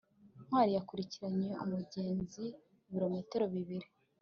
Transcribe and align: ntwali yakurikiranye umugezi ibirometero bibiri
ntwali 0.45 0.71
yakurikiranye 0.77 1.49
umugezi 1.63 2.43
ibirometero 2.89 3.43
bibiri 3.53 3.87